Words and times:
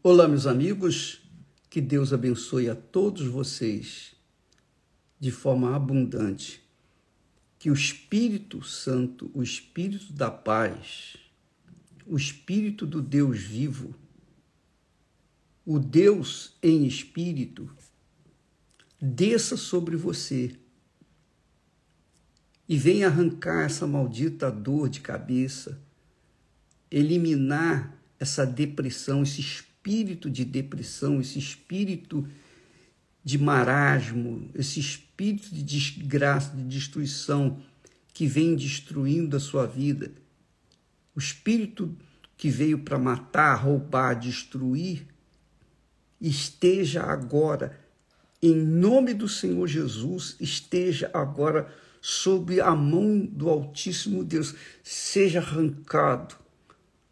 Olá, 0.00 0.28
meus 0.28 0.46
amigos, 0.46 1.20
que 1.68 1.80
Deus 1.80 2.12
abençoe 2.12 2.70
a 2.70 2.76
todos 2.76 3.26
vocês 3.26 4.14
de 5.18 5.32
forma 5.32 5.74
abundante. 5.74 6.62
Que 7.58 7.68
o 7.68 7.74
Espírito 7.74 8.62
Santo, 8.62 9.28
o 9.34 9.42
Espírito 9.42 10.12
da 10.12 10.30
paz, 10.30 11.16
o 12.06 12.16
Espírito 12.16 12.86
do 12.86 13.02
Deus 13.02 13.40
vivo, 13.40 13.92
o 15.66 15.80
Deus 15.80 16.56
em 16.62 16.86
espírito, 16.86 17.68
desça 19.02 19.56
sobre 19.56 19.96
você 19.96 20.56
e 22.68 22.78
venha 22.78 23.08
arrancar 23.08 23.64
essa 23.64 23.84
maldita 23.84 24.48
dor 24.48 24.88
de 24.88 25.00
cabeça, 25.00 25.82
eliminar 26.88 28.00
essa 28.20 28.46
depressão, 28.46 29.24
esse 29.24 29.40
espírito 29.40 29.67
de 30.30 30.44
depressão, 30.44 31.20
esse 31.20 31.38
espírito 31.38 32.28
de 33.24 33.38
marasmo, 33.38 34.50
esse 34.54 34.80
espírito 34.80 35.54
de 35.54 35.62
desgraça, 35.62 36.56
de 36.56 36.62
destruição 36.64 37.60
que 38.12 38.26
vem 38.26 38.54
destruindo 38.54 39.36
a 39.36 39.40
sua 39.40 39.66
vida. 39.66 40.12
O 41.14 41.18
espírito 41.18 41.96
que 42.36 42.48
veio 42.48 42.78
para 42.78 42.98
matar, 42.98 43.54
roubar, 43.56 44.14
destruir, 44.14 45.06
esteja 46.20 47.02
agora, 47.02 47.78
em 48.42 48.54
nome 48.54 49.14
do 49.14 49.28
Senhor 49.28 49.66
Jesus, 49.66 50.36
esteja 50.40 51.10
agora 51.12 51.72
sob 52.00 52.60
a 52.60 52.74
mão 52.74 53.18
do 53.18 53.48
Altíssimo 53.48 54.24
Deus, 54.24 54.54
seja 54.82 55.40
arrancado, 55.40 56.36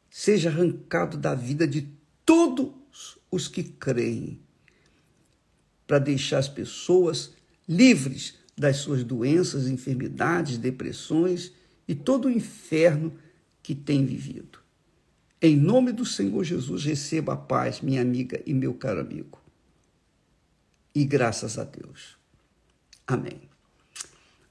seja 0.08 0.48
arrancado 0.48 1.16
da 1.16 1.34
vida 1.34 1.66
de 1.66 1.95
todos 2.26 3.18
os 3.30 3.46
que 3.46 3.62
creem, 3.62 4.40
para 5.86 6.00
deixar 6.00 6.38
as 6.38 6.48
pessoas 6.48 7.32
livres 7.68 8.34
das 8.58 8.78
suas 8.78 9.04
doenças, 9.04 9.68
enfermidades, 9.68 10.58
depressões 10.58 11.52
e 11.86 11.94
todo 11.94 12.26
o 12.26 12.30
inferno 12.30 13.16
que 13.62 13.74
tem 13.74 14.04
vivido. 14.04 14.58
Em 15.40 15.56
nome 15.56 15.92
do 15.92 16.04
Senhor 16.04 16.42
Jesus, 16.42 16.84
receba 16.84 17.34
a 17.34 17.36
paz, 17.36 17.80
minha 17.80 18.02
amiga 18.02 18.42
e 18.44 18.52
meu 18.52 18.74
caro 18.74 19.00
amigo. 19.00 19.40
E 20.94 21.04
graças 21.04 21.58
a 21.58 21.64
Deus. 21.64 22.16
Amém. 23.06 23.42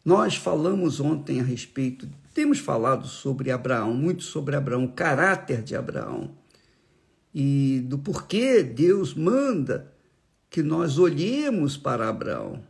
Nós 0.05 0.35
falamos 0.35 0.99
ontem 0.99 1.41
a 1.41 1.43
respeito, 1.43 2.07
temos 2.33 2.59
falado 2.59 3.07
sobre 3.07 3.51
Abraão, 3.51 3.93
muito 3.93 4.23
sobre 4.23 4.55
Abraão, 4.55 4.85
o 4.85 4.91
caráter 4.91 5.63
de 5.63 5.75
Abraão 5.75 6.37
e 7.37 7.81
do 7.81 7.97
porquê 7.97 8.63
Deus 8.63 9.13
manda 9.13 9.93
que 10.49 10.63
nós 10.63 10.97
olhemos 10.97 11.75
para 11.75 12.07
Abraão. 12.07 12.63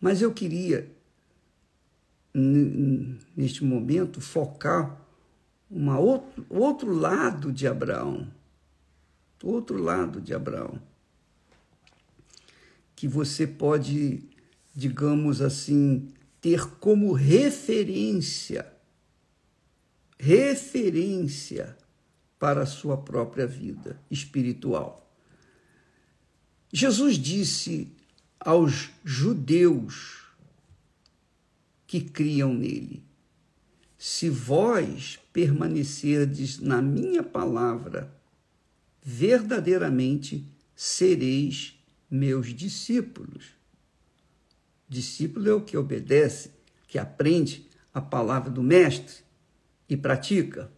Mas 0.00 0.22
eu 0.22 0.32
queria, 0.32 0.88
neste 2.32 3.64
momento, 3.64 4.20
focar 4.20 4.96
uma 5.68 5.98
outro, 5.98 6.46
outro 6.48 6.94
lado 6.94 7.52
de 7.52 7.66
Abraão. 7.66 8.32
Outro 9.42 9.82
lado 9.82 10.20
de 10.20 10.32
Abraão. 10.32 10.80
Que 12.94 13.08
você 13.08 13.44
pode, 13.44 14.22
digamos 14.72 15.42
assim, 15.42 16.12
ter 16.40 16.64
como 16.76 17.10
referência. 17.10 18.72
Referência 20.16 21.76
para 22.38 22.62
a 22.62 22.66
sua 22.66 22.96
própria 22.96 23.46
vida 23.46 24.00
espiritual. 24.10 25.08
Jesus 26.72 27.16
disse 27.16 27.92
aos 28.38 28.90
judeus 29.04 30.22
que 31.86 32.00
criam 32.00 32.52
nele: 32.52 33.02
Se 33.96 34.28
vós 34.28 35.18
permanecerdes 35.32 36.58
na 36.58 36.80
minha 36.80 37.22
palavra, 37.22 38.14
verdadeiramente 39.02 40.44
sereis 40.76 41.74
meus 42.10 42.54
discípulos. 42.54 43.46
Discípulo 44.88 45.48
é 45.48 45.54
o 45.54 45.60
que 45.60 45.76
obedece, 45.76 46.50
que 46.86 46.98
aprende 46.98 47.68
a 47.92 48.00
palavra 48.00 48.50
do 48.50 48.62
Mestre 48.62 49.16
e 49.88 49.96
pratica. 49.96 50.70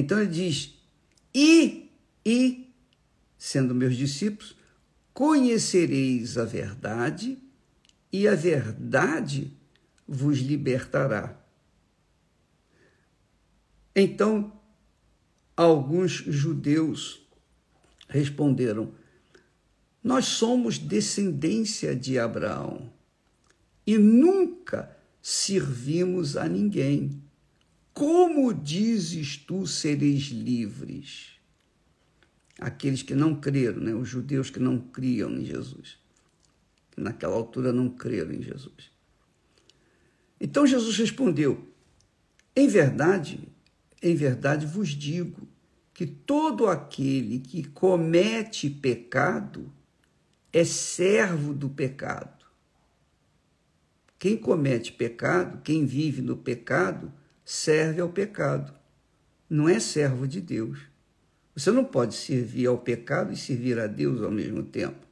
Então 0.00 0.18
ele 0.18 0.30
diz: 0.30 0.74
e, 1.34 1.90
e, 2.24 2.72
sendo 3.36 3.74
meus 3.74 3.94
discípulos, 3.94 4.56
conhecereis 5.12 6.38
a 6.38 6.44
verdade, 6.46 7.36
e 8.10 8.26
a 8.26 8.34
verdade 8.34 9.52
vos 10.08 10.38
libertará. 10.38 11.38
Então, 13.94 14.50
alguns 15.54 16.12
judeus 16.12 17.20
responderam: 18.08 18.94
Nós 20.02 20.24
somos 20.24 20.78
descendência 20.78 21.94
de 21.94 22.18
Abraão 22.18 22.90
e 23.86 23.98
nunca 23.98 24.96
servimos 25.20 26.38
a 26.38 26.48
ninguém. 26.48 27.22
Como 28.00 28.54
dizes 28.54 29.36
tu 29.36 29.66
sereis 29.66 30.28
livres? 30.28 31.32
Aqueles 32.58 33.02
que 33.02 33.14
não 33.14 33.34
creram, 33.34 33.78
né? 33.78 33.92
os 33.92 34.08
judeus 34.08 34.48
que 34.48 34.58
não 34.58 34.78
criam 34.78 35.30
em 35.32 35.44
Jesus, 35.44 35.98
que 36.90 36.98
naquela 36.98 37.34
altura 37.34 37.74
não 37.74 37.90
creram 37.90 38.32
em 38.32 38.40
Jesus. 38.40 38.90
Então 40.40 40.66
Jesus 40.66 40.96
respondeu: 40.96 41.68
Em 42.56 42.66
verdade, 42.68 43.46
em 44.02 44.14
verdade 44.14 44.64
vos 44.64 44.88
digo 44.88 45.46
que 45.92 46.06
todo 46.06 46.68
aquele 46.68 47.38
que 47.38 47.64
comete 47.64 48.70
pecado 48.70 49.70
é 50.50 50.64
servo 50.64 51.52
do 51.52 51.68
pecado. 51.68 52.46
Quem 54.18 54.38
comete 54.38 54.90
pecado, 54.90 55.60
quem 55.62 55.84
vive 55.84 56.22
no 56.22 56.38
pecado, 56.38 57.12
serve 57.50 58.00
ao 58.00 58.08
pecado, 58.08 58.72
não 59.48 59.68
é 59.68 59.80
servo 59.80 60.24
de 60.24 60.40
Deus. 60.40 60.78
Você 61.52 61.72
não 61.72 61.84
pode 61.84 62.14
servir 62.14 62.68
ao 62.68 62.78
pecado 62.78 63.32
e 63.32 63.36
servir 63.36 63.76
a 63.80 63.88
Deus 63.88 64.22
ao 64.22 64.30
mesmo 64.30 64.62
tempo. 64.62 65.04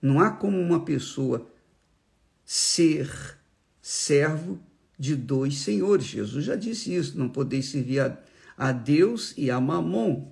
Não 0.00 0.20
há 0.20 0.30
como 0.30 0.56
uma 0.56 0.84
pessoa 0.84 1.44
ser 2.44 3.36
servo 3.82 4.60
de 4.96 5.16
dois 5.16 5.58
senhores. 5.58 6.06
Jesus 6.06 6.44
já 6.44 6.54
disse 6.54 6.94
isso: 6.94 7.18
não 7.18 7.28
podeis 7.28 7.66
servir 7.66 7.98
a, 7.98 8.16
a 8.56 8.70
Deus 8.70 9.34
e 9.36 9.50
a 9.50 9.60
Mamon. 9.60 10.30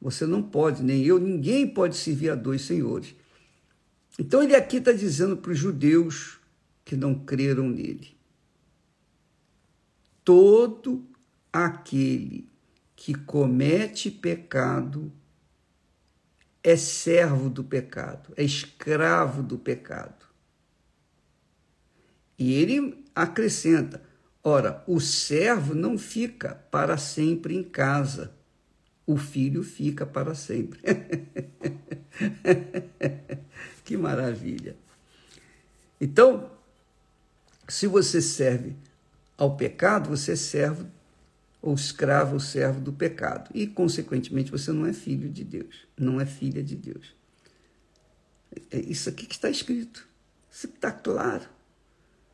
Você 0.00 0.24
não 0.24 0.40
pode, 0.40 0.84
nem 0.84 1.04
eu, 1.04 1.18
ninguém 1.18 1.66
pode 1.66 1.96
servir 1.96 2.30
a 2.30 2.36
dois 2.36 2.62
senhores. 2.62 3.12
Então 4.16 4.40
ele 4.40 4.54
aqui 4.54 4.76
está 4.76 4.92
dizendo 4.92 5.36
para 5.36 5.50
os 5.50 5.58
judeus 5.58 6.38
que 6.84 6.94
não 6.94 7.12
creram 7.12 7.68
nele 7.68 8.19
todo 10.30 11.04
aquele 11.52 12.48
que 12.94 13.16
comete 13.16 14.12
pecado 14.12 15.12
é 16.62 16.76
servo 16.76 17.50
do 17.50 17.64
pecado, 17.64 18.32
é 18.36 18.44
escravo 18.44 19.42
do 19.42 19.58
pecado. 19.58 20.24
E 22.38 22.54
ele 22.54 23.04
acrescenta: 23.12 24.04
ora, 24.40 24.84
o 24.86 25.00
servo 25.00 25.74
não 25.74 25.98
fica 25.98 26.54
para 26.70 26.96
sempre 26.96 27.56
em 27.56 27.64
casa, 27.64 28.32
o 29.04 29.16
filho 29.16 29.64
fica 29.64 30.06
para 30.06 30.32
sempre. 30.36 30.80
que 33.84 33.96
maravilha! 33.96 34.76
Então, 36.00 36.52
se 37.66 37.88
você 37.88 38.22
serve 38.22 38.76
ao 39.40 39.56
pecado, 39.56 40.10
você 40.10 40.32
é 40.32 40.36
servo 40.36 40.86
ou 41.62 41.74
escravo 41.74 42.34
ou 42.34 42.40
servo 42.40 42.78
do 42.78 42.92
pecado. 42.92 43.50
E, 43.54 43.66
consequentemente, 43.66 44.50
você 44.50 44.70
não 44.70 44.84
é 44.84 44.92
filho 44.92 45.30
de 45.30 45.42
Deus, 45.42 45.86
não 45.98 46.20
é 46.20 46.26
filha 46.26 46.62
de 46.62 46.76
Deus. 46.76 47.16
É 48.70 48.78
isso 48.78 49.08
aqui 49.08 49.24
que 49.24 49.34
está 49.34 49.48
escrito. 49.48 50.06
Isso 50.50 50.66
está 50.66 50.92
claro. 50.92 51.48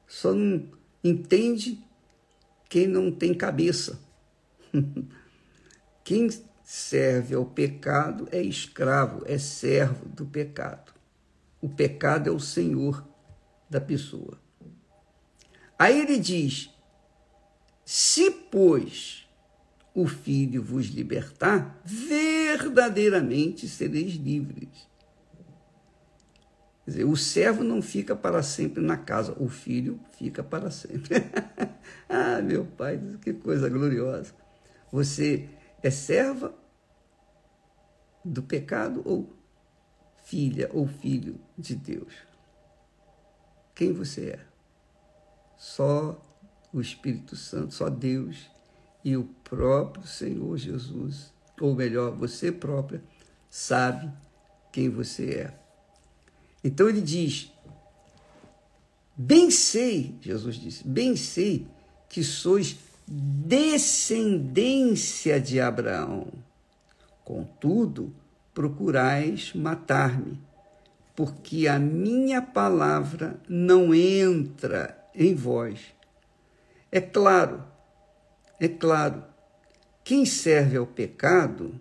Só 0.09 0.35
não 0.35 0.69
entende 1.05 1.79
quem 2.69 2.89
não 2.89 3.13
tem 3.13 3.33
cabeça. 3.33 4.01
Quem 6.03 6.29
serve 6.63 7.35
ao 7.35 7.45
pecado 7.45 8.29
é 8.31 8.41
escravo, 8.41 9.25
é 9.27 9.39
servo 9.39 10.09
do 10.09 10.25
pecado. 10.25 10.93
O 11.61 11.69
pecado 11.69 12.29
é 12.29 12.33
o 12.33 12.39
senhor 12.39 13.05
da 13.69 13.81
pessoa. 13.81 14.41
Aí 15.77 16.01
ele 16.01 16.21
diz: 16.21 16.71
se, 17.89 18.33
pois, 18.33 19.29
o 19.95 20.09
Filho 20.09 20.61
vos 20.61 20.87
libertar, 20.87 21.81
verdadeiramente 21.85 23.69
sereis 23.69 24.15
livres. 24.15 24.69
Quer 26.85 26.91
dizer, 26.91 27.05
o 27.05 27.17
servo 27.17 27.63
não 27.63 27.81
fica 27.81 28.17
para 28.17 28.43
sempre 28.43 28.83
na 28.83 28.97
casa, 28.97 29.37
o 29.41 29.49
filho 29.49 30.01
fica 30.19 30.43
para 30.43 30.71
sempre. 30.71 31.15
ah, 32.09 32.41
meu 32.43 32.65
pai, 32.65 33.01
que 33.23 33.33
coisa 33.33 33.69
gloriosa. 33.69 34.35
Você 34.91 35.49
é 35.81 35.91
serva 35.91 36.53
do 38.25 38.43
pecado 38.43 39.03
ou 39.05 39.33
filha 40.25 40.69
ou 40.73 40.89
filho 40.89 41.41
de 41.57 41.77
Deus? 41.77 42.13
Quem 43.75 43.93
você 43.93 44.31
é? 44.31 44.47
Só 45.57 46.21
o 46.79 46.81
Espírito 46.81 47.35
Santo, 47.35 47.75
só 47.75 47.89
Deus 47.89 48.49
e 49.03 49.17
o 49.17 49.25
próprio 49.45 50.07
Senhor 50.07 50.57
Jesus, 50.59 51.33
ou 51.61 51.75
melhor, 51.75 52.15
você 52.15 52.53
própria, 52.53 53.03
sabe 53.49 54.13
quem 54.71 54.91
você 54.91 55.31
é. 55.31 55.59
Então 56.63 56.89
ele 56.89 57.01
diz: 57.01 57.51
Bem 59.17 59.51
sei, 59.51 60.15
Jesus 60.21 60.57
disse, 60.57 60.87
bem 60.87 61.17
sei 61.17 61.67
que 62.11 62.23
sois 62.23 62.77
descendência 63.07 65.41
de 65.41 65.59
Abraão. 65.59 66.29
Contudo, 67.25 68.15
procurais 68.53 69.55
matar-me, 69.55 70.39
porque 71.15 71.67
a 71.67 71.79
minha 71.79 72.43
palavra 72.43 73.41
não 73.49 73.95
entra 73.95 75.03
em 75.15 75.35
vós. 75.35 75.96
É 76.91 77.01
claro, 77.01 77.65
é 78.61 78.69
claro, 78.69 79.25
quem 80.05 80.25
serve 80.25 80.77
ao 80.77 80.87
pecado, 80.87 81.81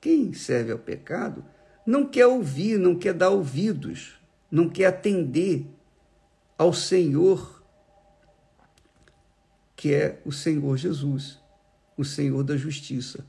quem 0.00 0.32
serve 0.32 0.72
ao 0.72 0.78
pecado, 0.78 1.44
não 1.86 2.06
quer 2.06 2.26
ouvir, 2.26 2.78
não 2.78 2.94
quer 2.94 3.12
dar 3.12 3.30
ouvidos, 3.30 4.18
não 4.50 4.68
quer 4.68 4.86
atender 4.86 5.66
ao 6.56 6.72
Senhor, 6.72 7.62
que 9.74 9.92
é 9.92 10.20
o 10.24 10.32
Senhor 10.32 10.76
Jesus, 10.76 11.38
o 11.96 12.04
Senhor 12.04 12.42
da 12.44 12.56
justiça. 12.56 13.26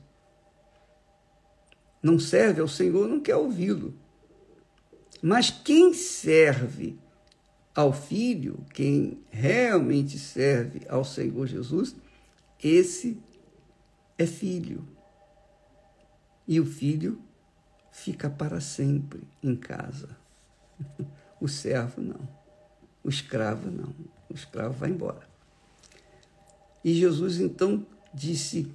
Não 2.02 2.18
serve 2.18 2.60
ao 2.60 2.68
Senhor, 2.68 3.08
não 3.08 3.20
quer 3.20 3.36
ouvi-lo. 3.36 3.92
Mas 5.20 5.50
quem 5.50 5.92
serve 5.92 6.98
ao 7.76 7.92
Filho, 7.92 8.64
quem 8.72 9.18
realmente 9.30 10.18
serve 10.18 10.80
ao 10.88 11.04
Senhor 11.04 11.46
Jesus, 11.46 11.94
esse 12.62 13.20
é 14.16 14.26
filho. 14.26 14.82
E 16.48 16.58
o 16.58 16.64
filho 16.64 17.20
fica 17.92 18.30
para 18.30 18.60
sempre 18.60 19.22
em 19.42 19.54
casa. 19.54 20.08
O 21.38 21.48
servo 21.48 22.00
não. 22.00 22.26
O 23.04 23.10
escravo 23.10 23.70
não. 23.70 23.94
O 24.30 24.32
escravo 24.32 24.72
vai 24.72 24.88
embora. 24.88 25.28
E 26.82 26.94
Jesus 26.94 27.38
então 27.38 27.86
disse: 28.14 28.72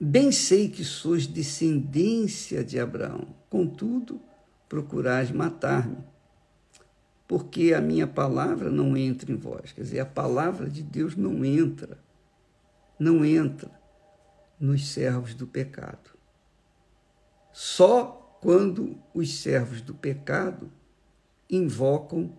Bem 0.00 0.30
sei 0.30 0.68
que 0.68 0.84
sois 0.84 1.26
descendência 1.26 2.62
de 2.62 2.78
Abraão, 2.78 3.26
contudo, 3.50 4.20
procurais 4.68 5.32
matar-me, 5.32 5.96
porque 7.30 7.72
a 7.72 7.80
minha 7.80 8.08
palavra 8.08 8.72
não 8.72 8.96
entra 8.96 9.30
em 9.30 9.36
vós. 9.36 9.70
Quer 9.70 9.82
dizer, 9.82 10.00
a 10.00 10.04
palavra 10.04 10.68
de 10.68 10.82
Deus 10.82 11.14
não 11.14 11.44
entra, 11.44 11.96
não 12.98 13.24
entra 13.24 13.70
nos 14.58 14.88
servos 14.88 15.32
do 15.32 15.46
pecado. 15.46 16.10
Só 17.52 18.36
quando 18.42 18.98
os 19.14 19.32
servos 19.38 19.80
do 19.80 19.94
pecado 19.94 20.72
invocam 21.48 22.36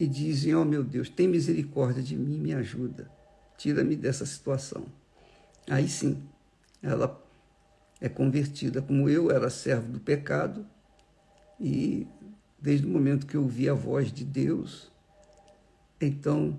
e 0.00 0.06
dizem: 0.06 0.54
Oh 0.54 0.64
meu 0.64 0.82
Deus, 0.82 1.10
tem 1.10 1.28
misericórdia 1.28 2.02
de 2.02 2.16
mim, 2.16 2.38
me 2.38 2.54
ajuda, 2.54 3.10
tira-me 3.58 3.94
dessa 3.94 4.24
situação. 4.24 4.86
Aí 5.68 5.86
sim, 5.86 6.26
ela 6.82 7.22
é 8.00 8.08
convertida, 8.08 8.80
como 8.80 9.06
eu 9.06 9.30
era 9.30 9.50
servo 9.50 9.92
do 9.92 10.00
pecado, 10.00 10.66
e 11.60 12.06
desde 12.64 12.86
o 12.86 12.88
momento 12.88 13.26
que 13.26 13.36
eu 13.36 13.42
ouvi 13.42 13.68
a 13.68 13.74
voz 13.74 14.10
de 14.10 14.24
Deus, 14.24 14.90
então 16.00 16.58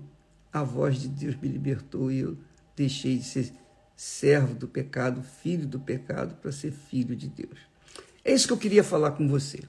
a 0.52 0.62
voz 0.62 1.00
de 1.00 1.08
Deus 1.08 1.34
me 1.34 1.48
libertou 1.48 2.12
e 2.12 2.20
eu 2.20 2.38
deixei 2.76 3.18
de 3.18 3.24
ser 3.24 3.52
servo 3.96 4.54
do 4.54 4.68
pecado, 4.68 5.20
filho 5.20 5.66
do 5.66 5.80
pecado, 5.80 6.36
para 6.36 6.52
ser 6.52 6.70
filho 6.70 7.16
de 7.16 7.26
Deus. 7.26 7.58
É 8.24 8.32
isso 8.32 8.46
que 8.46 8.52
eu 8.52 8.56
queria 8.56 8.84
falar 8.84 9.10
com 9.12 9.26
você. 9.26 9.64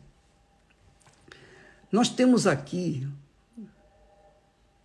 Nós 1.92 2.08
temos 2.08 2.46
aqui 2.46 3.08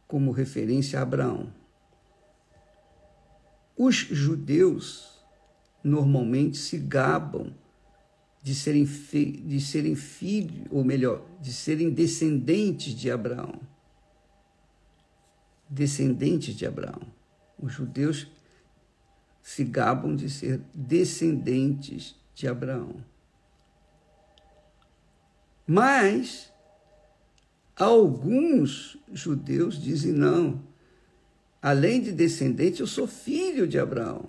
como 0.09 0.33
referência 0.33 1.03
Abraão. 1.03 1.53
Os 3.77 3.97
judeus 3.97 5.23
normalmente 5.85 6.57
se 6.57 6.79
gabam 6.79 7.53
de 8.43 8.55
serem, 8.55 8.85
de 8.85 9.61
serem 9.61 9.95
filhos, 9.95 10.67
ou 10.71 10.83
melhor, 10.83 11.25
de 11.41 11.53
serem 11.53 11.91
descendentes 11.91 12.95
de 12.95 13.11
Abraão. 13.11 13.61
Descendentes 15.71 16.57
de 16.57 16.67
Abraão. 16.67 17.01
Os 17.59 17.73
judeus 17.73 18.27
se 19.41 19.65
gabam 19.65 20.17
de 20.17 20.29
ser 20.29 20.61
descendentes 20.75 22.17
de 22.35 22.49
Abraão. 22.49 22.97
Mas 25.65 26.53
alguns 27.77 28.99
judeus 29.13 29.81
dizem: 29.81 30.13
não, 30.13 30.63
além 31.61 32.03
de 32.03 32.11
descendente, 32.11 32.81
eu 32.81 32.87
sou 32.89 33.07
filho 33.07 33.69
de 33.69 33.79
Abraão. 33.79 34.27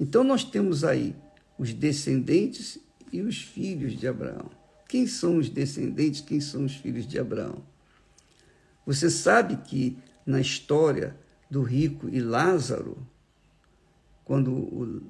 Então 0.00 0.24
nós 0.24 0.42
temos 0.42 0.82
aí 0.82 1.14
os 1.62 1.72
descendentes 1.72 2.76
e 3.12 3.22
os 3.22 3.40
filhos 3.40 3.92
de 3.92 4.08
Abraão. 4.08 4.50
Quem 4.88 5.06
são 5.06 5.36
os 5.36 5.48
descendentes? 5.48 6.20
Quem 6.20 6.40
são 6.40 6.64
os 6.64 6.74
filhos 6.74 7.06
de 7.06 7.20
Abraão? 7.20 7.62
Você 8.84 9.08
sabe 9.08 9.56
que 9.58 9.96
na 10.26 10.40
história 10.40 11.16
do 11.48 11.62
rico 11.62 12.08
e 12.08 12.20
Lázaro, 12.20 13.06
quando 14.24 15.04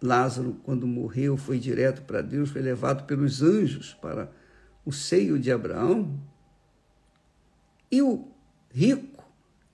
Lázaro, 0.00 0.54
quando 0.64 0.86
morreu, 0.86 1.36
foi 1.36 1.58
direto 1.58 2.00
para 2.00 2.22
Deus, 2.22 2.48
foi 2.48 2.62
levado 2.62 3.04
pelos 3.04 3.42
anjos 3.42 3.92
para 3.92 4.32
o 4.86 4.90
seio 4.90 5.38
de 5.38 5.52
Abraão. 5.52 6.18
E 7.90 8.00
o 8.00 8.26
rico 8.70 9.22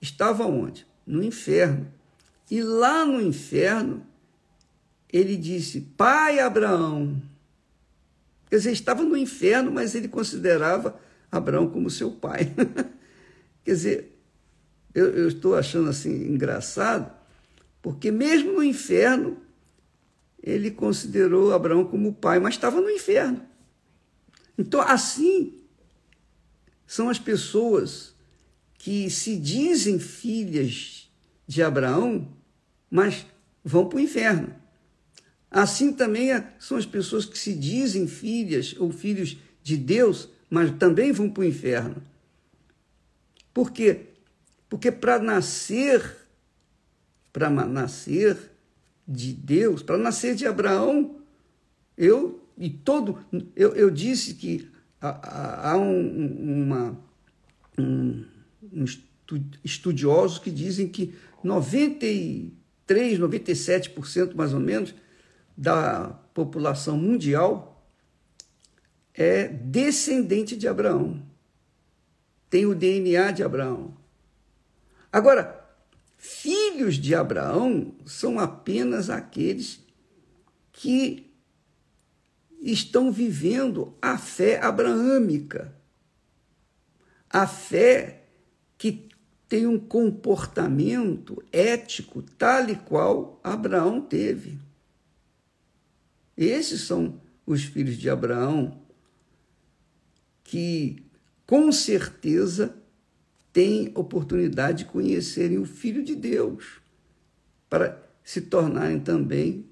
estava 0.01 0.45
onde? 0.45 0.85
No 1.07 1.23
inferno. 1.23 1.87
E 2.51 2.61
lá 2.61 3.05
no 3.05 3.21
inferno, 3.21 4.08
ele 5.11 5.35
disse: 5.35 5.81
Pai 5.81 6.39
Abraão. 6.39 7.21
Quer 8.49 8.57
dizer, 8.57 8.71
estava 8.71 9.03
no 9.03 9.15
inferno, 9.15 9.71
mas 9.71 9.93
ele 9.93 10.07
considerava 10.07 10.99
Abraão 11.31 11.69
como 11.69 11.89
seu 11.89 12.11
pai. 12.11 12.51
Quer 13.63 13.71
dizer, 13.71 14.19
eu, 14.93 15.05
eu 15.11 15.27
estou 15.27 15.55
achando 15.55 15.89
assim 15.89 16.27
engraçado, 16.27 17.11
porque 17.81 18.09
mesmo 18.09 18.53
no 18.53 18.63
inferno, 18.63 19.37
ele 20.41 20.71
considerou 20.71 21.53
Abraão 21.53 21.85
como 21.85 22.13
pai, 22.13 22.39
mas 22.39 22.55
estava 22.55 22.81
no 22.81 22.89
inferno. 22.89 23.41
Então, 24.57 24.81
assim 24.81 25.59
são 26.87 27.07
as 27.07 27.19
pessoas 27.19 28.15
que 28.73 29.11
se 29.11 29.37
dizem 29.37 29.99
filhas 29.99 31.07
de 31.45 31.61
Abraão, 31.61 32.27
mas 32.89 33.27
vão 33.63 33.87
para 33.87 33.97
o 33.97 33.99
inferno. 33.99 34.58
Assim 35.51 35.91
também 35.93 36.31
é, 36.31 36.53
são 36.59 36.77
as 36.77 36.85
pessoas 36.85 37.25
que 37.25 37.37
se 37.37 37.53
dizem 37.53 38.07
filhas 38.07 38.75
ou 38.77 38.91
filhos 38.91 39.37
de 39.63 39.75
Deus, 39.75 40.29
mas 40.49 40.71
também 40.77 41.11
vão 41.11 41.29
para 41.29 41.41
o 41.41 41.45
inferno. 41.45 42.01
Por 43.53 43.71
quê? 43.71 44.07
Porque 44.69 44.91
para 44.91 45.19
nascer, 45.19 46.03
para 47.33 47.49
nascer, 47.49 48.37
de 49.09 49.33
Deus, 49.33 49.81
para 49.81 49.97
nascer 49.97 50.35
de 50.35 50.45
Abraão, 50.45 51.15
eu 51.97 52.47
e 52.55 52.69
todo. 52.69 53.17
Eu, 53.55 53.73
eu 53.73 53.89
disse 53.89 54.35
que 54.35 54.69
há, 55.01 55.75
um, 55.75 56.63
uma, 56.63 56.99
um, 57.75 58.23
um 58.71 58.85
estudiosos 59.63 60.37
que 60.37 60.51
dizem 60.51 60.87
que 60.87 61.15
93, 61.43 63.19
97% 63.19 64.35
mais 64.35 64.53
ou 64.53 64.59
menos 64.59 64.93
da 65.59 66.17
população 66.33 66.97
mundial 66.97 67.85
é 69.13 69.45
descendente 69.49 70.55
de 70.55 70.69
Abraão. 70.69 71.21
Tem 72.49 72.65
o 72.65 72.73
DNA 72.73 73.31
de 73.31 73.43
Abraão. 73.43 73.93
Agora, 75.11 75.69
filhos 76.17 76.95
de 76.95 77.13
Abraão 77.13 77.93
são 78.05 78.39
apenas 78.39 79.09
aqueles 79.09 79.81
que 80.71 81.29
estão 82.61 83.11
vivendo 83.11 83.93
a 84.01 84.17
fé 84.17 84.63
abraâmica, 84.63 85.75
a 87.29 87.45
fé 87.45 88.23
que 88.77 89.09
tem 89.49 89.67
um 89.67 89.77
comportamento 89.77 91.43
ético 91.51 92.21
tal 92.21 92.69
e 92.69 92.77
qual 92.77 93.41
Abraão 93.43 93.99
teve. 93.99 94.68
Esses 96.39 96.83
são 96.83 97.19
os 97.45 97.65
filhos 97.65 97.97
de 97.97 98.09
Abraão 98.09 98.81
que, 100.41 101.03
com 101.45 101.69
certeza, 101.69 102.81
têm 103.51 103.91
oportunidade 103.93 104.85
de 104.85 104.89
conhecerem 104.89 105.57
o 105.57 105.65
Filho 105.65 106.01
de 106.01 106.15
Deus, 106.15 106.79
para 107.69 108.01
se 108.23 108.39
tornarem 108.39 109.01
também 109.01 109.65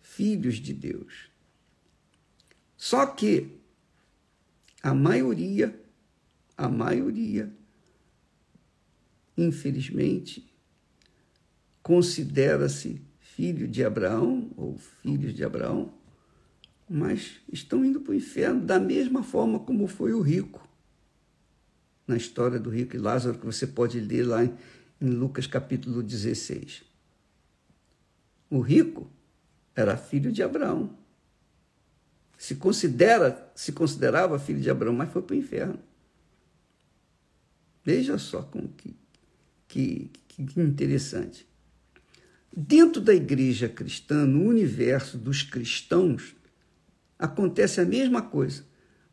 filhos 0.00 0.58
de 0.58 0.72
Deus. 0.72 1.28
Só 2.76 3.04
que 3.04 3.58
a 4.80 4.94
maioria, 4.94 5.76
a 6.56 6.68
maioria, 6.68 7.52
infelizmente, 9.36 10.48
considera-se 11.82 13.02
filho 13.18 13.66
de 13.66 13.84
Abraão 13.84 14.52
ou 14.56 14.78
filhos 14.78 15.34
de 15.34 15.42
Abraão, 15.42 16.00
mas 16.88 17.40
estão 17.50 17.84
indo 17.84 18.00
para 18.00 18.12
o 18.12 18.14
inferno 18.14 18.60
da 18.60 18.78
mesma 18.78 19.22
forma 19.22 19.58
como 19.58 19.86
foi 19.86 20.12
o 20.12 20.20
rico. 20.20 20.68
Na 22.06 22.16
história 22.16 22.58
do 22.58 22.70
rico 22.70 22.96
e 22.96 22.98
Lázaro, 22.98 23.38
que 23.38 23.46
você 23.46 23.66
pode 23.66 24.00
ler 24.00 24.24
lá 24.24 24.44
em, 24.44 24.52
Lucas 25.00 25.46
capítulo 25.46 26.02
16. 26.02 26.82
O 28.48 28.60
rico 28.60 29.10
era 29.74 29.96
filho 29.96 30.30
de 30.30 30.42
Abraão. 30.42 30.96
Se 32.38 32.56
considera, 32.56 33.50
se 33.54 33.72
considerava 33.72 34.38
filho 34.38 34.60
de 34.60 34.70
Abraão, 34.70 34.94
mas 34.94 35.10
foi 35.10 35.22
para 35.22 35.34
o 35.34 35.38
inferno. 35.38 35.78
Veja 37.84 38.16
só 38.18 38.42
como 38.42 38.68
que 38.68 38.94
que, 39.72 40.10
que 40.28 40.60
interessante. 40.60 41.46
Dentro 42.54 43.00
da 43.00 43.14
igreja 43.14 43.70
cristã, 43.70 44.26
no 44.26 44.44
universo 44.44 45.16
dos 45.16 45.42
cristãos, 45.42 46.34
acontece 47.22 47.80
a 47.80 47.84
mesma 47.84 48.20
coisa. 48.20 48.64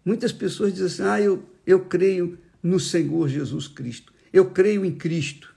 Muitas 0.04 0.32
pessoas 0.32 0.74
dizem 0.74 0.88
assim: 0.88 1.04
ah, 1.04 1.22
eu, 1.22 1.44
eu 1.66 1.86
creio 1.86 2.39
no 2.62 2.80
Senhor 2.80 3.30
Jesus 3.30 3.68
Cristo, 3.68 4.13
eu 4.34 4.51
creio 4.51 4.84
em 4.84 4.96
Cristo, 4.96 5.56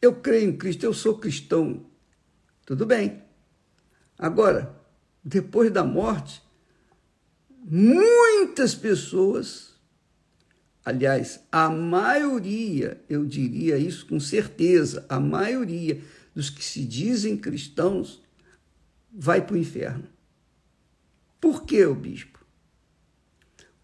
eu 0.00 0.14
creio 0.14 0.48
em 0.48 0.56
Cristo, 0.56 0.84
eu 0.84 0.94
sou 0.94 1.18
cristão. 1.18 1.86
Tudo 2.64 2.86
bem. 2.86 3.22
Agora, 4.18 4.74
depois 5.22 5.70
da 5.70 5.84
morte, 5.84 6.42
muitas 7.64 8.74
pessoas 8.74 9.70
Aliás, 10.82 11.40
a 11.52 11.68
maioria, 11.68 13.00
eu 13.08 13.26
diria 13.26 13.76
isso 13.76 14.06
com 14.06 14.18
certeza, 14.18 15.04
a 15.08 15.20
maioria 15.20 16.00
dos 16.34 16.48
que 16.48 16.64
se 16.64 16.84
dizem 16.84 17.36
cristãos 17.36 18.22
vai 19.12 19.44
para 19.44 19.54
o 19.54 19.58
inferno. 19.58 20.08
Por 21.40 21.64
que, 21.64 21.84
o 21.84 21.94
bispo? 21.94 22.38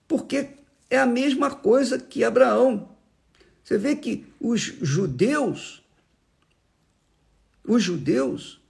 Porque 0.07 0.51
é 0.91 0.99
a 0.99 1.07
mesma 1.07 1.51
coisa 1.51 1.99
que 1.99 2.23
Abraão. 2.23 2.95
Você 3.65 3.79
vê 3.79 3.97
que 3.97 4.25
os 4.41 4.61
judeus, 4.61 5.83
os 7.65 7.83
judeus 7.83 8.61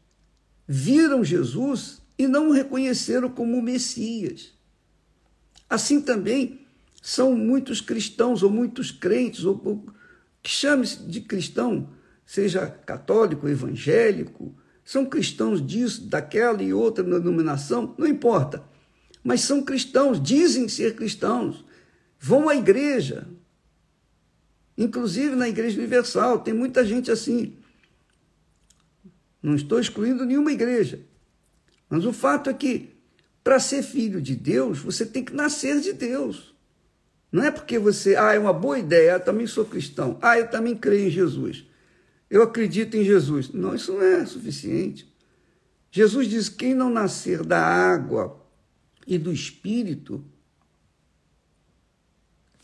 viram 0.67 1.23
Jesus 1.23 2.01
e 2.19 2.27
não 2.27 2.49
o 2.49 2.53
reconheceram 2.53 3.29
como 3.29 3.61
Messias. 3.61 4.55
Assim 5.69 6.01
também 6.01 6.61
são 7.03 7.37
muitos 7.37 7.81
cristãos 7.81 8.43
ou 8.43 8.51
muitos 8.51 8.91
crentes, 8.91 9.45
ou, 9.45 9.61
ou 9.65 9.87
que 10.43 10.51
chame-se 10.51 11.03
de 11.03 11.21
cristão, 11.21 11.91
seja 12.25 12.67
católico, 12.67 13.49
evangélico, 13.49 14.57
são 14.85 15.05
cristãos 15.05 15.65
disso, 15.65 16.07
daquela 16.07 16.63
e 16.63 16.73
outra 16.73 17.05
denominação, 17.05 17.95
não 17.99 18.07
importa. 18.07 18.65
Mas 19.27 19.41
são 19.41 19.61
cristãos, 19.61 20.23
dizem 20.23 20.69
ser 20.69 20.95
cristãos, 20.95 21.65
vão 22.17 22.49
à 22.49 22.55
igreja. 22.55 23.27
Inclusive 24.79 25.35
na 25.35 25.49
Igreja 25.49 25.77
Universal, 25.81 26.39
tem 26.39 26.55
muita 26.55 26.85
gente 26.85 27.11
assim. 27.11 27.57
Não 29.43 29.57
estou 29.57 29.81
excluindo 29.81 30.25
nenhuma 30.25 30.53
igreja. 30.53 31.01
Mas 31.91 32.05
o 32.05 32.13
fato 32.13 32.49
é 32.49 32.55
que, 32.55 32.95
para 33.43 33.59
ser 33.59 33.83
filho 33.83 34.23
de 34.23 34.37
Deus, 34.37 34.79
você 34.79 35.05
tem 35.05 35.25
que 35.25 35.35
nascer 35.35 35.81
de 35.81 35.93
Deus. 35.93 36.55
Não 37.33 37.43
é 37.43 37.51
porque 37.51 37.81
você, 37.81 38.15
ah, 38.15 38.33
é 38.33 38.39
uma 38.39 38.53
boa 38.53 38.79
ideia, 38.79 39.15
eu 39.15 39.21
também 39.21 39.49
sou 39.49 39.65
cristão, 39.65 40.21
ah, 40.23 40.39
eu 40.39 40.49
também 40.49 40.77
creio 40.77 41.09
em 41.09 41.11
Jesus, 41.11 41.65
eu 42.31 42.45
acredito 42.45 42.97
em 42.97 43.03
Jesus. 43.03 43.53
Não, 43.53 43.75
isso 43.75 43.93
não 43.93 44.03
é 44.03 44.25
suficiente. 44.25 45.13
Jesus 45.91 46.29
diz: 46.29 46.49
quem 46.49 46.75
não 46.75 46.89
nascer 46.89 47.43
da 47.43 47.61
água 47.61 48.46
e 49.07 49.17
do 49.19 49.33
espírito, 49.33 50.25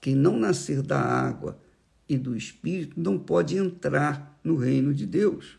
quem 0.00 0.14
não 0.14 0.36
nascer 0.38 0.82
da 0.82 1.00
água 1.00 1.60
e 2.08 2.18
do 2.18 2.36
espírito 2.36 3.00
não 3.00 3.18
pode 3.18 3.56
entrar 3.56 4.38
no 4.42 4.56
reino 4.56 4.92
de 4.92 5.06
Deus. 5.06 5.58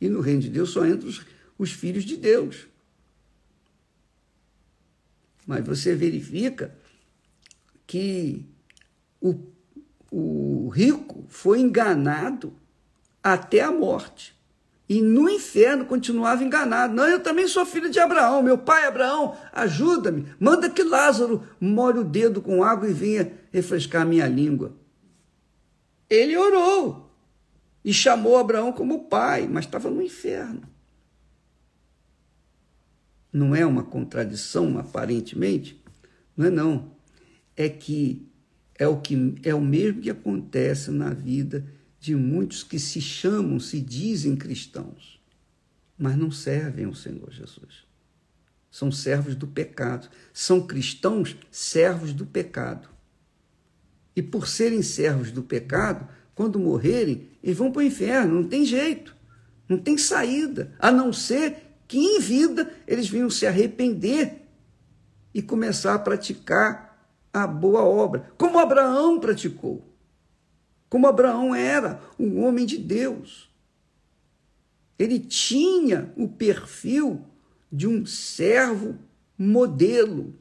E 0.00 0.08
no 0.08 0.20
reino 0.20 0.40
de 0.40 0.50
Deus 0.50 0.70
só 0.70 0.84
entram 0.84 1.08
os, 1.08 1.24
os 1.56 1.70
filhos 1.70 2.04
de 2.04 2.16
Deus. 2.16 2.66
Mas 5.46 5.64
você 5.64 5.94
verifica 5.94 6.76
que 7.86 8.44
o, 9.20 9.38
o 10.10 10.68
rico 10.68 11.24
foi 11.28 11.60
enganado 11.60 12.52
até 13.22 13.60
a 13.60 13.70
morte. 13.70 14.34
E 14.92 15.00
no 15.00 15.26
inferno 15.26 15.86
continuava 15.86 16.44
enganado. 16.44 16.92
Não, 16.92 17.08
eu 17.08 17.18
também 17.18 17.48
sou 17.48 17.64
filho 17.64 17.88
de 17.88 17.98
Abraão. 17.98 18.42
Meu 18.42 18.58
pai 18.58 18.84
Abraão, 18.84 19.34
ajuda-me. 19.50 20.26
Manda 20.38 20.68
que 20.68 20.82
Lázaro 20.82 21.42
molhe 21.58 22.00
o 22.00 22.04
dedo 22.04 22.42
com 22.42 22.62
água 22.62 22.86
e 22.86 22.92
venha 22.92 23.32
refrescar 23.50 24.02
a 24.02 24.04
minha 24.04 24.26
língua. 24.26 24.76
Ele 26.10 26.36
orou 26.36 27.10
e 27.82 27.90
chamou 27.90 28.36
Abraão 28.36 28.70
como 28.70 29.08
pai, 29.08 29.48
mas 29.50 29.64
estava 29.64 29.88
no 29.88 30.02
inferno. 30.02 30.60
Não 33.32 33.56
é 33.56 33.64
uma 33.64 33.84
contradição, 33.84 34.78
aparentemente? 34.78 35.82
Não 36.36 36.44
é 36.44 36.50
não 36.50 36.92
é 37.56 37.66
que 37.66 38.30
é 38.78 38.86
o 38.86 39.00
que 39.00 39.36
é 39.42 39.54
o 39.54 39.60
mesmo 39.62 40.02
que 40.02 40.10
acontece 40.10 40.90
na 40.90 41.14
vida 41.14 41.64
de 42.02 42.16
muitos 42.16 42.64
que 42.64 42.80
se 42.80 43.00
chamam, 43.00 43.60
se 43.60 43.80
dizem 43.80 44.34
cristãos, 44.34 45.22
mas 45.96 46.16
não 46.16 46.32
servem 46.32 46.84
ao 46.84 46.96
Senhor 46.96 47.30
Jesus. 47.30 47.86
São 48.68 48.90
servos 48.90 49.36
do 49.36 49.46
pecado. 49.46 50.08
São 50.32 50.66
cristãos 50.66 51.36
servos 51.48 52.12
do 52.12 52.26
pecado. 52.26 52.88
E 54.16 54.20
por 54.20 54.48
serem 54.48 54.82
servos 54.82 55.30
do 55.30 55.44
pecado, 55.44 56.08
quando 56.34 56.58
morrerem, 56.58 57.28
eles 57.40 57.56
vão 57.56 57.70
para 57.70 57.78
o 57.78 57.84
inferno, 57.84 58.34
não 58.34 58.48
tem 58.48 58.64
jeito, 58.64 59.14
não 59.68 59.78
tem 59.78 59.96
saída, 59.96 60.74
a 60.80 60.90
não 60.90 61.12
ser 61.12 61.56
que 61.86 61.98
em 61.98 62.18
vida 62.18 62.74
eles 62.84 63.08
venham 63.08 63.30
se 63.30 63.46
arrepender 63.46 64.42
e 65.32 65.40
começar 65.40 65.94
a 65.94 66.00
praticar 66.00 67.08
a 67.32 67.46
boa 67.46 67.84
obra, 67.84 68.32
como 68.36 68.58
Abraão 68.58 69.20
praticou, 69.20 69.91
como 70.92 71.06
Abraão 71.06 71.54
era 71.54 72.02
um 72.18 72.44
homem 72.44 72.66
de 72.66 72.76
Deus. 72.76 73.50
Ele 74.98 75.18
tinha 75.18 76.12
o 76.18 76.28
perfil 76.28 77.24
de 77.72 77.88
um 77.88 78.04
servo 78.04 78.98
modelo, 79.38 80.34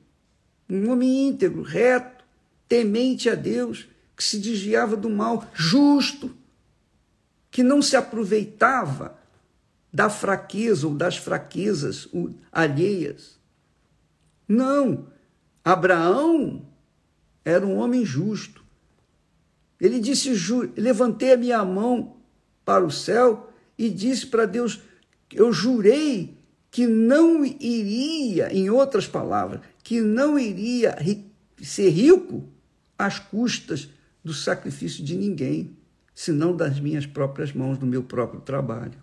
um 0.69 0.91
homem 0.91 1.29
íntegro, 1.29 1.61
reto, 1.61 2.25
temente 2.67 3.29
a 3.29 3.35
Deus, 3.35 3.87
que 4.13 4.21
se 4.21 4.39
desviava 4.39 4.97
do 4.97 5.09
mal, 5.09 5.49
justo, 5.53 6.35
que 7.49 7.63
não 7.63 7.81
se 7.81 7.95
aproveitava 7.95 9.17
da 9.89 10.09
fraqueza 10.09 10.85
ou 10.85 10.93
das 10.93 11.15
fraquezas 11.15 12.09
alheias. 12.51 13.39
Não, 14.45 15.07
Abraão 15.63 16.65
era 17.45 17.65
um 17.65 17.77
homem 17.77 18.03
justo. 18.03 18.60
Ele 19.81 19.99
disse: 19.99 20.31
Levantei 20.77 21.33
a 21.33 21.37
minha 21.37 21.65
mão 21.65 22.17
para 22.63 22.85
o 22.85 22.91
céu 22.91 23.51
e 23.75 23.89
disse 23.89 24.27
para 24.27 24.45
Deus: 24.45 24.79
Eu 25.33 25.51
jurei 25.51 26.37
que 26.69 26.85
não 26.85 27.43
iria, 27.43 28.53
em 28.53 28.69
outras 28.69 29.07
palavras, 29.07 29.59
que 29.83 29.99
não 29.99 30.37
iria 30.37 30.95
ser 31.61 31.89
rico 31.89 32.43
às 32.97 33.17
custas 33.17 33.89
do 34.23 34.33
sacrifício 34.33 35.03
de 35.03 35.17
ninguém. 35.17 35.75
senão 36.13 36.55
das 36.55 36.79
minhas 36.79 37.07
próprias 37.07 37.51
mãos, 37.51 37.79
do 37.79 37.85
meu 37.85 38.03
próprio 38.03 38.41
trabalho. 38.41 38.99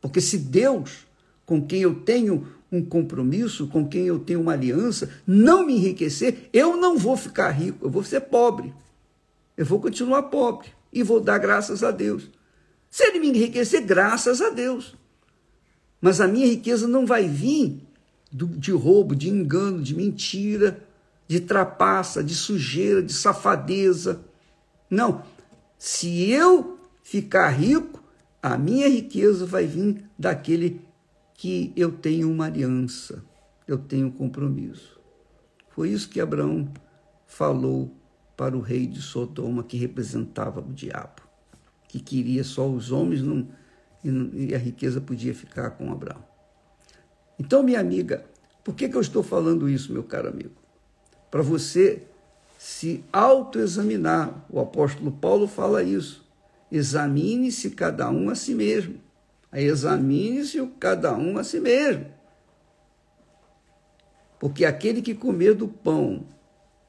Porque 0.00 0.20
se 0.20 0.38
Deus, 0.38 1.06
com 1.44 1.60
quem 1.60 1.82
eu 1.82 1.96
tenho 1.96 2.48
um 2.72 2.82
compromisso, 2.82 3.66
com 3.66 3.86
quem 3.86 4.06
eu 4.06 4.18
tenho 4.18 4.40
uma 4.40 4.52
aliança, 4.52 5.10
não 5.26 5.66
me 5.66 5.74
enriquecer, 5.74 6.48
eu 6.52 6.76
não 6.76 6.96
vou 6.96 7.16
ficar 7.16 7.50
rico, 7.50 7.84
eu 7.84 7.90
vou 7.90 8.02
ser 8.02 8.20
pobre. 8.20 8.72
Eu 9.56 9.64
vou 9.64 9.80
continuar 9.80 10.24
pobre 10.24 10.68
e 10.92 11.02
vou 11.02 11.20
dar 11.20 11.38
graças 11.38 11.82
a 11.82 11.90
Deus. 11.90 12.30
Se 12.90 13.04
ele 13.04 13.20
me 13.20 13.28
enriquecer, 13.28 13.82
graças 13.82 14.40
a 14.40 14.50
Deus. 14.50 14.96
Mas 16.00 16.20
a 16.20 16.28
minha 16.28 16.46
riqueza 16.46 16.86
não 16.86 17.06
vai 17.06 17.28
vir 17.28 17.80
de 18.30 18.72
roubo, 18.72 19.14
de 19.14 19.28
engano, 19.28 19.80
de 19.80 19.94
mentira, 19.94 20.82
de 21.26 21.40
trapaça, 21.40 22.22
de 22.22 22.34
sujeira, 22.34 23.02
de 23.02 23.12
safadeza. 23.12 24.20
Não. 24.90 25.24
Se 25.78 26.30
eu 26.30 26.78
ficar 27.02 27.48
rico, 27.50 28.02
a 28.42 28.58
minha 28.58 28.88
riqueza 28.88 29.46
vai 29.46 29.66
vir 29.66 30.04
daquele 30.18 30.80
que 31.34 31.72
eu 31.76 31.92
tenho 31.92 32.30
uma 32.30 32.46
aliança, 32.46 33.24
eu 33.66 33.78
tenho 33.78 34.08
um 34.08 34.10
compromisso. 34.10 35.00
Foi 35.70 35.90
isso 35.90 36.08
que 36.08 36.20
Abraão 36.20 36.72
falou 37.26 37.90
para 38.36 38.56
o 38.56 38.60
rei 38.60 38.86
de 38.86 39.00
Sodoma, 39.00 39.62
que 39.62 39.76
representava 39.76 40.60
o 40.60 40.72
diabo, 40.72 41.22
que 41.88 42.00
queria 42.00 42.42
só 42.44 42.68
os 42.68 42.90
homens 42.90 43.22
não, 43.22 43.48
e 44.04 44.54
a 44.54 44.58
riqueza 44.58 45.00
podia 45.00 45.34
ficar 45.34 45.70
com 45.70 45.90
Abraão. 45.90 46.24
Então, 47.38 47.62
minha 47.62 47.80
amiga, 47.80 48.24
por 48.62 48.74
que, 48.74 48.88
que 48.88 48.96
eu 48.96 49.00
estou 49.00 49.22
falando 49.22 49.68
isso, 49.68 49.92
meu 49.92 50.04
caro 50.04 50.28
amigo? 50.28 50.52
Para 51.30 51.42
você 51.42 52.06
se 52.64 53.04
autoexaminar. 53.12 54.42
O 54.48 54.58
apóstolo 54.58 55.12
Paulo 55.12 55.46
fala 55.46 55.82
isso. 55.82 56.26
Examine-se 56.72 57.70
cada 57.70 58.10
um 58.10 58.30
a 58.30 58.34
si 58.34 58.54
mesmo. 58.54 58.98
Examine-se 59.52 60.66
cada 60.80 61.12
um 61.14 61.36
a 61.36 61.44
si 61.44 61.60
mesmo. 61.60 62.06
Porque 64.40 64.64
aquele 64.64 65.02
que 65.02 65.14
comer 65.14 65.54
do 65.54 65.68
pão, 65.68 66.26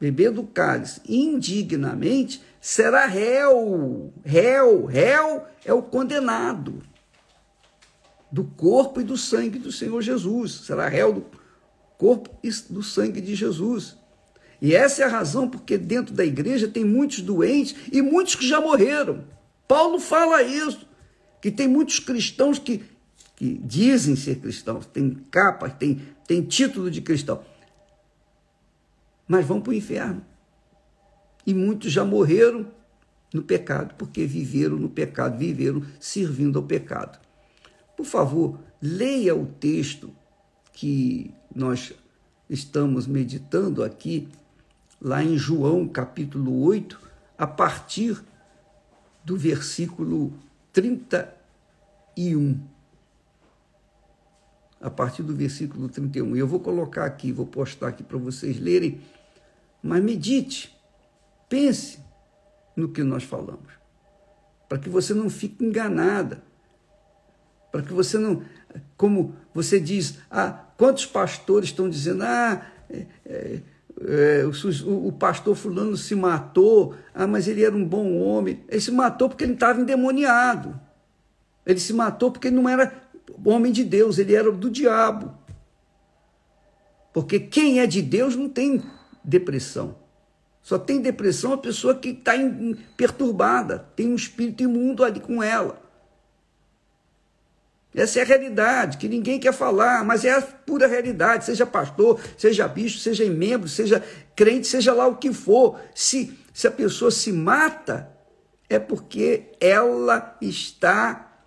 beber 0.06 0.30
do 0.30 0.44
cálice 0.44 1.02
indignamente, 1.10 2.40
será 2.62 3.08
réu. 3.08 4.14
Réu, 4.24 4.86
réu 4.86 5.44
é 5.64 5.74
o 5.74 5.82
condenado 5.82 6.84
do 8.32 8.44
corpo 8.44 9.02
e 9.02 9.04
do 9.04 9.18
sangue 9.18 9.58
do 9.58 9.72
Senhor 9.72 10.00
Jesus. 10.04 10.66
Será 10.66 10.88
réu 10.88 11.12
do 11.12 11.26
corpo 11.98 12.30
e 12.44 12.52
do 12.70 12.84
sangue 12.84 13.20
de 13.20 13.34
Jesus. 13.34 13.98
E 14.62 14.76
essa 14.76 15.02
é 15.02 15.06
a 15.06 15.10
razão 15.10 15.50
porque 15.50 15.76
dentro 15.76 16.14
da 16.14 16.24
igreja 16.24 16.68
tem 16.68 16.86
muitos 16.86 17.22
doentes 17.22 17.76
e 17.92 18.00
muitos 18.00 18.36
que 18.36 18.48
já 18.48 18.62
morreram. 18.62 19.26
Paulo 19.68 20.00
fala 20.00 20.44
isso, 20.44 20.88
que 21.42 21.50
tem 21.50 21.68
muitos 21.68 21.98
cristãos 21.98 22.60
que, 22.60 22.84
que 23.36 23.60
dizem 23.64 24.16
ser 24.16 24.36
cristãos, 24.36 24.86
têm 24.86 25.18
capa, 25.32 25.68
têm, 25.68 26.00
têm 26.28 26.44
título 26.44 26.92
de 26.92 27.02
cristão, 27.02 27.42
mas 29.28 29.46
vão 29.46 29.62
para 29.62 29.72
o 29.72 29.74
inferno. 29.74 30.26
E 31.46 31.54
muitos 31.54 31.92
já 31.92 32.04
morreram 32.04 32.68
no 33.34 33.44
pecado, 33.44 33.96
porque 33.96 34.26
viveram 34.26 34.78
no 34.78 34.90
pecado, 34.90 35.38
viveram 35.38 35.84
servindo 36.00 36.58
ao 36.58 36.66
pecado. 36.66 37.20
Por 37.96 38.06
favor, 38.06 38.60
leia 38.82 39.36
o 39.36 39.46
texto 39.46 40.12
que 40.74 41.34
nós 41.54 41.94
estamos 42.50 43.08
meditando 43.08 43.84
aqui 43.84 44.28
lá 45.02 45.24
em 45.24 45.38
João 45.38 45.88
capítulo 45.88 46.64
8, 46.64 47.00
a 47.38 47.48
partir 47.48 48.24
do 49.24 49.38
versículo 49.38 50.34
31. 50.72 52.60
A 54.80 54.90
partir 54.90 55.24
do 55.24 55.34
versículo 55.34 55.90
31. 55.90 56.36
Eu 56.36 56.48
vou 56.48 56.60
colocar 56.60 57.06
aqui, 57.06 57.32
vou 57.32 57.46
postar 57.46 57.88
aqui 57.88 58.04
para 58.04 58.18
vocês 58.18 58.60
lerem, 58.60 59.00
mas 59.86 60.04
medite, 60.04 60.76
pense 61.48 62.00
no 62.76 62.90
que 62.90 63.04
nós 63.04 63.24
falamos, 63.24 63.72
para 64.68 64.80
que 64.80 64.90
você 64.90 65.14
não 65.14 65.30
fique 65.30 65.64
enganada, 65.64 66.44
para 67.72 67.84
que 67.84 67.94
você 67.94 68.18
não, 68.18 68.42
como 68.98 69.36
você 69.54 69.80
diz, 69.80 70.18
ah, 70.32 70.66
quantos 70.76 71.06
pastores 71.06 71.70
estão 71.70 71.88
dizendo, 71.88 72.24
ah, 72.24 72.66
é, 72.90 73.06
é, 73.28 73.62
é, 74.02 74.44
o, 74.44 75.08
o, 75.08 75.12
pastor 75.12 75.56
fulano 75.56 75.96
se 75.96 76.16
matou, 76.16 76.96
ah, 77.14 77.28
mas 77.28 77.48
ele 77.48 77.64
era 77.64 77.76
um 77.76 77.86
bom 77.86 78.18
homem. 78.18 78.64
Ele 78.68 78.82
se 78.82 78.92
matou 78.92 79.30
porque 79.30 79.44
ele 79.44 79.54
estava 79.54 79.80
endemoniado. 79.80 80.80
Ele 81.64 81.80
se 81.80 81.94
matou 81.94 82.32
porque 82.32 82.48
ele 82.48 82.56
não 82.56 82.68
era 82.68 82.92
homem 83.46 83.72
de 83.72 83.84
Deus, 83.84 84.18
ele 84.18 84.34
era 84.34 84.52
do 84.52 84.70
diabo. 84.70 85.32
Porque 87.14 87.40
quem 87.40 87.80
é 87.80 87.86
de 87.86 88.02
Deus 88.02 88.36
não 88.36 88.50
tem 88.50 88.84
depressão. 89.26 89.98
Só 90.62 90.80
tem 90.80 91.00
depressão 91.00 91.54
a 91.54 91.58
pessoa 91.58 91.96
que 91.96 92.10
está 92.10 92.34
perturbada, 92.98 93.88
tem 93.96 94.08
um 94.08 94.16
espírito 94.16 94.64
imundo 94.64 95.04
ali 95.04 95.20
com 95.20 95.44
ela. 95.44 95.82
Essa 97.94 98.20
é 98.20 98.24
a 98.24 98.26
realidade, 98.26 98.98
que 98.98 99.08
ninguém 99.08 99.40
quer 99.40 99.54
falar, 99.54 100.04
mas 100.04 100.26
é 100.26 100.32
a 100.32 100.42
pura 100.42 100.86
realidade. 100.86 101.46
Seja 101.46 101.66
pastor, 101.66 102.20
seja 102.38 102.68
bicho, 102.68 103.00
seja 103.00 103.24
membro, 103.30 103.70
seja 103.70 104.04
crente, 104.36 104.68
seja 104.68 104.94
lá 104.94 105.08
o 105.08 105.16
que 105.16 105.32
for. 105.32 105.80
Se, 105.94 106.38
se 106.54 106.68
a 106.68 106.72
pessoa 106.72 107.10
se 107.10 107.32
mata, 107.32 108.12
é 108.70 108.78
porque 108.78 109.52
ela 109.62 110.36
está 110.42 111.40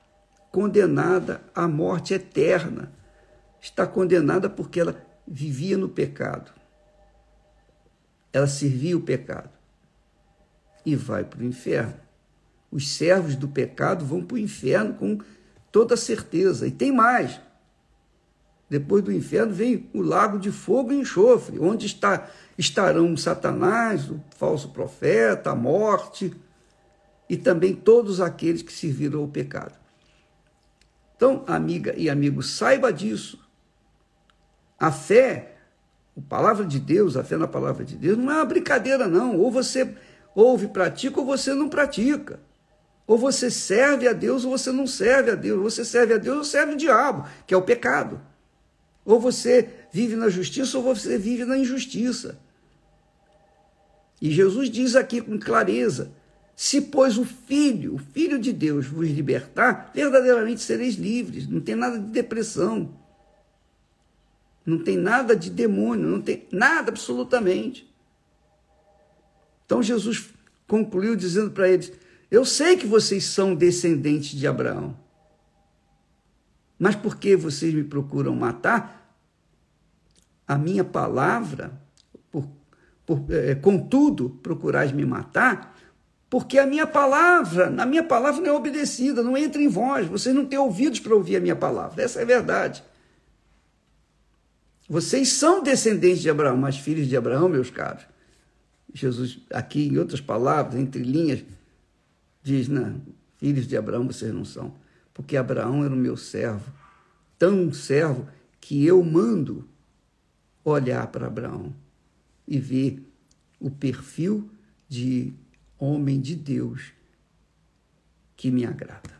condenada 0.50 1.42
à 1.54 1.68
morte 1.68 2.14
eterna. 2.14 2.92
Está 3.60 3.86
condenada 3.86 4.48
porque 4.48 4.80
ela 4.80 4.96
vivia 5.26 5.76
no 5.76 5.88
pecado. 5.88 6.57
Ela 8.38 8.46
servia 8.46 8.96
o 8.96 9.00
pecado 9.00 9.50
e 10.86 10.94
vai 10.94 11.24
para 11.24 11.40
o 11.40 11.44
inferno. 11.44 11.96
Os 12.70 12.88
servos 12.88 13.34
do 13.34 13.48
pecado 13.48 14.04
vão 14.04 14.24
para 14.24 14.36
o 14.36 14.38
inferno 14.38 14.94
com 14.94 15.18
toda 15.72 15.96
certeza. 15.96 16.64
E 16.64 16.70
tem 16.70 16.92
mais. 16.92 17.40
Depois 18.70 19.02
do 19.02 19.10
inferno 19.10 19.52
vem 19.52 19.90
o 19.92 20.00
lago 20.00 20.38
de 20.38 20.52
fogo 20.52 20.92
e 20.92 21.00
enxofre, 21.00 21.58
onde 21.58 21.86
está, 21.86 22.30
estarão 22.56 23.16
Satanás, 23.16 24.08
o 24.08 24.22
falso 24.36 24.68
profeta, 24.68 25.50
a 25.50 25.56
morte 25.56 26.32
e 27.28 27.36
também 27.36 27.74
todos 27.74 28.20
aqueles 28.20 28.62
que 28.62 28.72
serviram 28.72 29.22
ao 29.22 29.28
pecado. 29.28 29.76
Então, 31.16 31.42
amiga 31.48 31.92
e 31.96 32.08
amigo, 32.08 32.40
saiba 32.40 32.92
disso. 32.92 33.44
A 34.78 34.92
fé, 34.92 35.57
a 36.18 36.28
palavra 36.28 36.64
de 36.64 36.80
Deus, 36.80 37.16
a 37.16 37.24
fé 37.24 37.36
na 37.36 37.46
palavra 37.46 37.84
de 37.84 37.96
Deus, 37.96 38.18
não 38.18 38.30
é 38.30 38.36
uma 38.36 38.44
brincadeira, 38.44 39.06
não. 39.06 39.36
Ou 39.36 39.50
você 39.50 39.94
ouve, 40.34 40.68
pratica, 40.68 41.20
ou 41.20 41.26
você 41.26 41.54
não 41.54 41.68
pratica. 41.68 42.40
Ou 43.06 43.16
você 43.16 43.50
serve 43.50 44.06
a 44.06 44.12
Deus 44.12 44.44
ou 44.44 44.50
você 44.50 44.70
não 44.70 44.86
serve 44.86 45.30
a 45.30 45.34
Deus. 45.34 45.62
Você 45.62 45.84
serve 45.84 46.12
a 46.14 46.18
Deus 46.18 46.36
ou 46.36 46.44
serve 46.44 46.74
o 46.74 46.76
diabo, 46.76 47.26
que 47.46 47.54
é 47.54 47.56
o 47.56 47.62
pecado. 47.62 48.20
Ou 49.04 49.18
você 49.18 49.70
vive 49.90 50.14
na 50.14 50.28
justiça 50.28 50.76
ou 50.76 50.84
você 50.84 51.16
vive 51.16 51.46
na 51.46 51.56
injustiça. 51.56 52.38
E 54.20 54.30
Jesus 54.30 54.68
diz 54.68 54.94
aqui 54.94 55.22
com 55.22 55.38
clareza: 55.38 56.12
se, 56.54 56.82
pois, 56.82 57.16
o 57.16 57.24
Filho, 57.24 57.94
o 57.94 57.98
Filho 57.98 58.38
de 58.38 58.52
Deus, 58.52 58.86
vos 58.86 59.08
libertar, 59.08 59.90
verdadeiramente 59.94 60.60
sereis 60.60 60.96
livres. 60.96 61.48
Não 61.48 61.60
tem 61.60 61.74
nada 61.74 61.98
de 61.98 62.10
depressão. 62.10 62.94
Não 64.68 64.78
tem 64.78 64.98
nada 64.98 65.34
de 65.34 65.48
demônio, 65.48 66.06
não 66.06 66.20
tem 66.20 66.46
nada 66.52 66.90
absolutamente. 66.90 67.90
Então 69.64 69.82
Jesus 69.82 70.28
concluiu 70.66 71.16
dizendo 71.16 71.52
para 71.52 71.70
eles: 71.70 71.90
eu 72.30 72.44
sei 72.44 72.76
que 72.76 72.86
vocês 72.86 73.24
são 73.24 73.54
descendentes 73.54 74.38
de 74.38 74.46
Abraão. 74.46 74.94
Mas 76.78 76.94
por 76.94 77.16
que 77.16 77.34
vocês 77.34 77.72
me 77.72 77.82
procuram 77.82 78.34
matar? 78.34 79.16
A 80.46 80.58
minha 80.58 80.84
palavra, 80.84 81.72
por, 82.30 82.46
por, 83.06 83.24
é, 83.30 83.54
contudo, 83.54 84.38
procurais 84.42 84.92
me 84.92 85.06
matar, 85.06 85.78
porque 86.28 86.58
a 86.58 86.66
minha 86.66 86.86
palavra, 86.86 87.70
na 87.70 87.86
minha 87.86 88.04
palavra 88.04 88.42
não 88.42 88.50
é 88.50 88.52
obedecida, 88.52 89.22
não 89.22 89.34
entra 89.34 89.62
em 89.62 89.68
vós, 89.68 90.06
vocês 90.06 90.34
não 90.34 90.44
têm 90.44 90.58
ouvidos 90.58 91.00
para 91.00 91.14
ouvir 91.14 91.36
a 91.36 91.40
minha 91.40 91.56
palavra. 91.56 92.02
Essa 92.02 92.18
é 92.20 92.22
a 92.22 92.26
verdade. 92.26 92.84
Vocês 94.88 95.32
são 95.32 95.62
descendentes 95.62 96.22
de 96.22 96.30
Abraão, 96.30 96.56
mas 96.56 96.78
filhos 96.78 97.06
de 97.06 97.16
Abraão, 97.16 97.48
meus 97.48 97.70
caros. 97.70 98.06
Jesus, 98.94 99.40
aqui, 99.50 99.88
em 99.88 99.98
outras 99.98 100.20
palavras, 100.20 100.80
entre 100.80 101.02
linhas, 101.02 101.44
diz, 102.42 102.68
não, 102.68 103.02
filhos 103.36 103.66
de 103.66 103.76
Abraão 103.76 104.06
vocês 104.06 104.32
não 104.32 104.46
são, 104.46 104.74
porque 105.12 105.36
Abraão 105.36 105.84
era 105.84 105.92
o 105.92 105.96
meu 105.96 106.16
servo, 106.16 106.72
tão 107.38 107.70
servo 107.70 108.26
que 108.60 108.86
eu 108.86 109.04
mando 109.04 109.68
olhar 110.64 111.06
para 111.08 111.26
Abraão 111.26 111.74
e 112.46 112.58
ver 112.58 113.02
o 113.60 113.70
perfil 113.70 114.50
de 114.88 115.34
homem 115.78 116.18
de 116.18 116.34
Deus 116.34 116.92
que 118.36 118.50
me 118.50 118.64
agrada. 118.64 119.18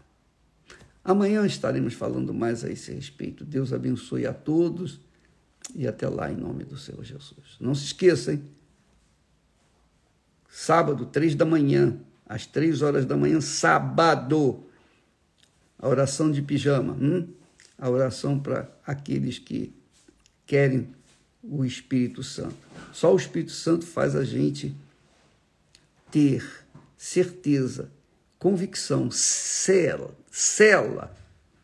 Amanhã 1.05 1.45
estaremos 1.47 1.95
falando 1.95 2.33
mais 2.33 2.65
a 2.65 2.71
esse 2.71 2.93
respeito. 2.93 3.45
Deus 3.45 3.73
abençoe 3.73 4.27
a 4.27 4.33
todos 4.33 5.01
e 5.75 5.87
até 5.87 6.09
lá 6.09 6.31
em 6.31 6.37
nome 6.37 6.65
do 6.65 6.77
Senhor 6.77 7.05
Jesus. 7.05 7.57
Não 7.61 7.75
se 7.75 7.85
esqueçam, 7.87 8.41
sábado, 10.49 11.07
três 11.07 11.35
da 11.35 11.45
manhã, 11.45 11.99
às 12.27 12.47
três 12.47 12.83
horas 12.83 13.05
da 13.05 13.17
manhã, 13.17 13.41
sábado, 13.41 14.65
a 15.79 15.89
oração 15.89 16.31
de 16.31 16.43
pijama, 16.43 16.93
hum? 16.95 17.29
a 17.79 17.89
oração 17.89 18.39
para 18.39 18.69
aqueles 18.85 19.39
que 19.39 19.73
querem 20.47 20.89
o 21.43 21.65
Espírito 21.65 22.23
Santo. 22.23 22.57
Só 22.93 23.13
o 23.13 23.17
Espírito 23.17 23.53
Santo 23.53 23.87
faz 23.87 24.17
a 24.17 24.25
gente 24.25 24.75
ter 26.11 26.45
certeza, 26.97 27.91
convicção, 28.39 29.11
cela, 29.11 30.17
cela 30.31 31.17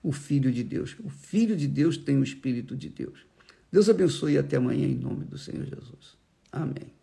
o 0.03 0.13
Filho 0.13 0.53
de 0.53 0.63
Deus. 0.63 0.95
O 1.03 1.09
Filho 1.09 1.57
de 1.57 1.67
Deus 1.67 1.97
tem 1.97 2.19
o 2.19 2.23
Espírito 2.23 2.77
de 2.77 2.89
Deus. 2.89 3.27
Deus 3.75 3.89
abençoe 3.89 4.35
e 4.35 4.39
até 4.39 4.57
amanhã 4.57 4.87
em 4.87 4.95
nome 4.95 5.25
do 5.25 5.37
Senhor 5.37 5.65
Jesus. 5.65 6.17
Amém. 6.53 6.95